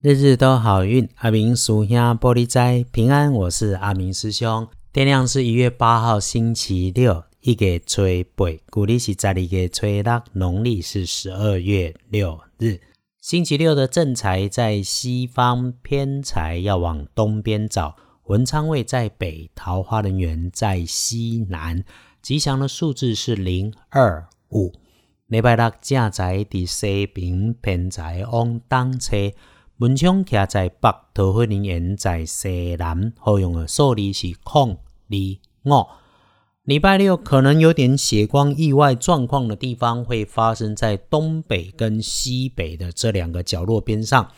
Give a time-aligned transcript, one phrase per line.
[0.00, 3.32] 日日都好运，阿明属下玻璃斋平安。
[3.32, 4.68] 我是阿明师兄。
[4.92, 8.02] 天亮是一月八号，星期六，一月初
[8.36, 12.78] 八，古历是十二月初六，农历是十二月六日。
[13.20, 17.96] 星期六的正财在西方，偏财要往东边找。
[18.26, 21.82] 文昌位在北，桃花人缘在西南。
[22.22, 24.72] 吉祥的数字是零二五。
[25.26, 29.32] 礼拜六正财伫西边，偏财往东车。
[29.78, 34.70] 文昌徛在北，桃花人缘在西南，好用的数字是空、
[35.08, 35.16] 二、
[35.70, 35.86] 五。
[36.64, 44.28] 礼拜六可能有点血光意外状况的地方，会发生在东北跟西北的这两个角落边上。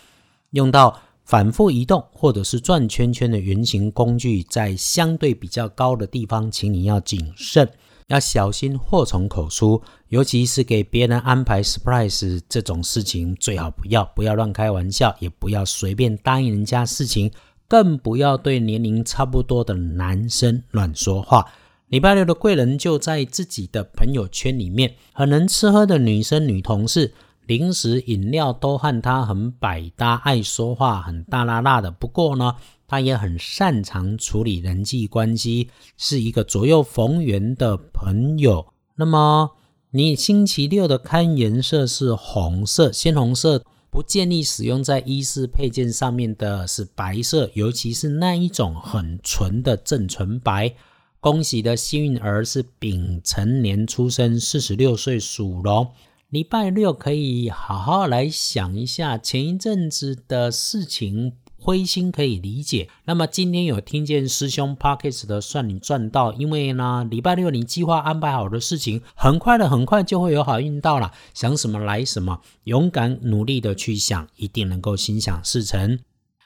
[0.50, 7.66] 用到反复移动或者是转圈圈的圆形工具，在相对比较高的地方，请你要谨慎。
[8.10, 17.30] 要小心祸从口出，尤其是给别人安排 surprise 这种事情，最好不要不要乱开玩笑，也不要随便答应人家事情，
[17.68, 21.46] 更不要对年龄差不多的男生乱说话。
[21.86, 27.14] 礼拜六的贵人就在自己的朋友圈里面，很能吃喝的女生、女同事，
[27.46, 31.92] 零食、饮料都和他很百搭，爱说话，很大拉拉的。
[31.92, 32.56] 不过呢。
[32.90, 38.66] 他也很擅长处理人际关系，是一个左右逢源的朋友。
[38.96, 39.52] 那么，
[39.92, 50.74] 你星期六的看颜色是红色，鲜红色不建议使用在衣饰配件上面的是白色，尤其是那一种很纯的正纯白。
[51.20, 55.86] 恭喜的幸运儿是丙辰年出生，四十六岁属龙。
[56.30, 61.34] 礼拜六可以好好来想一下前一阵子的事情。
[61.60, 62.88] 灰心可以理解。
[63.04, 66.32] 那么今天有听见师兄 Parkes 的，算你赚到。
[66.32, 71.12] 因为呢，礼拜六你计划安排好的事情，很快的，很快就会有好运到了。
[71.34, 75.98] 想什么来什么，勇敢努力的去想，一定能够心想事成。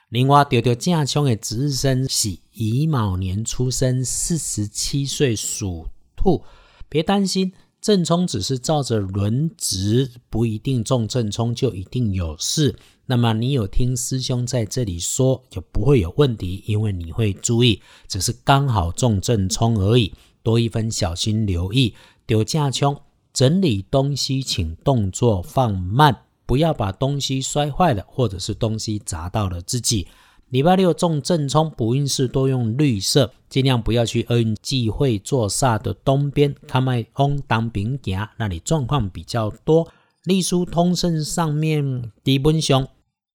[0.09, 6.45] 另外，丢丢正凶的值日生喜乙卯年出生，四十七岁属兔，
[6.89, 7.53] 别担心。
[7.85, 12.75] 正冲只是照着轮值，不一定中正冲就一定有事。
[13.05, 20.15] 那么你有听师兄在这里说，就不会有问题，因为你会注意，只是刚好中正冲而已。
[20.43, 21.95] 多一分小心留意，
[22.25, 22.99] 丢架冲
[23.35, 30.09] 整理东西，请动作放慢，不要把东西摔坏了，或者是东西砸到了自己。
[30.55, 39.89] 礼拜六中正冲，补运势多用绿色，尽量不要去厄运忌讳坐煞的东边，看麦翁当兵行，那里状况比较多。
[40.23, 42.87] 隶书通胜上面基本上，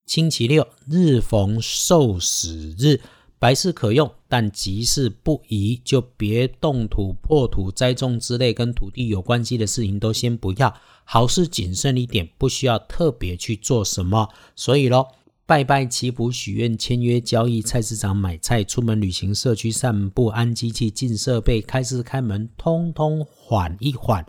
[0.05, 3.01] 星期六日逢受死日，
[3.37, 10.73] 白事可用，但吉事不宜，就别动土、破土、栽种之类跟土地有关系的事情都先不要。
[11.03, 14.29] 好事谨慎一点，不需要特别去做什么。
[14.55, 15.07] 所以喽。
[15.49, 24.23] 拜拜祈福许愿签约交易菜市场买菜出门旅行社区散步安机器进设备开市开门通通缓一缓。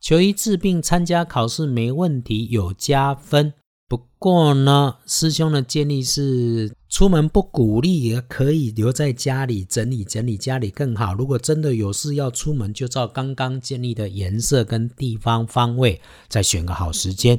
[0.00, 3.54] 求医治病参加考试没问题有加分。
[3.86, 11.14] 不过呢，师兄的建议是出门不鼓励，也可以留在家里整理整理家里更好。
[11.14, 17.38] 如果真的有事要出门，就照刚刚建立的颜色跟地方方位，再选个好时间。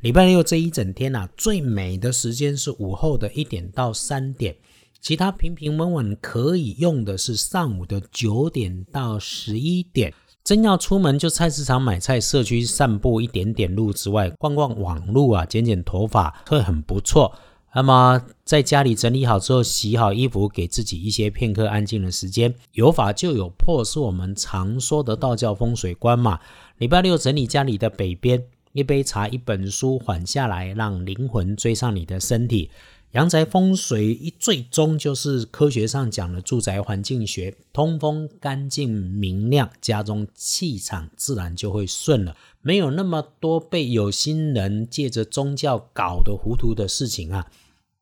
[0.00, 4.54] 礼拜六这一整天呐，最美的时间是午后的一点到三点，
[5.00, 10.14] 其他平平稳稳可以用的是上午的九点到十一点。
[10.44, 17.34] 真要出门，就菜市场买菜，社区散步一点点路之外，逛逛网路啊，剪剪头发会很不错。
[17.74, 22.54] 那么在家里整理好之后，洗好衣服，给自己一些片刻安静的时间。
[22.72, 26.38] 有法就有破，是我们常说的道教风水观嘛。
[26.78, 28.44] 礼拜六整理家里的北边。
[28.72, 32.70] 一杯茶，一本书，缓下来，让灵魂追上你的身体。
[33.12, 47.50] 阳宅风水一最终就是科学上讲的住宅环境学，通风、干净、明亮，家中气场自然就会顺了，没有那么多被有心人借着宗教搞得糊涂的事情啊。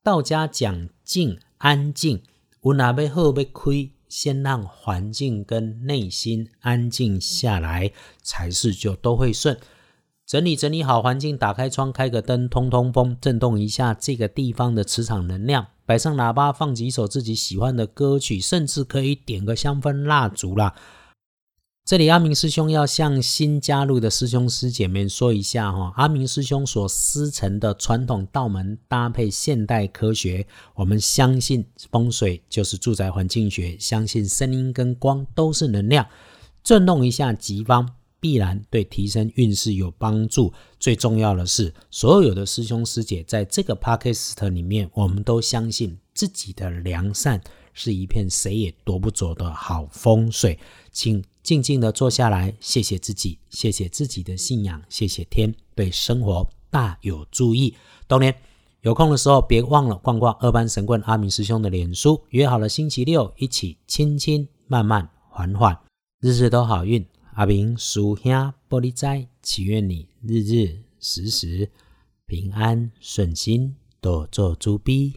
[0.03, 2.21] 道家讲静安静，
[2.63, 7.93] 无哪被后被亏，先让环境跟内心安静下来，
[8.23, 9.57] 才是就都会顺。
[10.27, 15.69] 整理整理好环境，打开窗，开个灯，通通风，震动一下这个地方的磁场能量。
[15.85, 20.75] 摆上喇叭，放几首自己喜欢的歌曲，甚至可以点个香氛蜡烛啦。
[21.85, 30.45] 这里阿明师兄要向新加入的师兄师姐妹说一下哈，阿明师兄所师承的传统道门搭配现代科学，
[30.75, 36.05] 我们相信风水就是住宅环境学，相信声音跟光都是能量，
[36.65, 37.89] 震动一下吉方。
[38.21, 40.53] 必然对提升运势有帮助。
[40.79, 47.41] 最重要的是，所有的师兄师姐在这个 podcast 里面，我们都相信自己的良善
[47.73, 50.59] 是一片谁也夺不走的好风水。
[50.91, 57.75] 请静静的坐下来，谢谢自己，谢谢自己的信仰，谢谢天，对生活大有注意。
[58.09, 58.35] 冬年
[58.81, 65.79] 有空的时候，别忘了逛逛二班神棍阿明师兄的脸书，约好了星期六一起轻轻慢慢缓缓，
[66.21, 67.07] 日日都好运。
[67.37, 68.33] 阿明叔兄
[68.67, 71.71] 玻璃斋，祈愿你日日时时
[72.25, 75.15] 平安顺心，多做猪逼。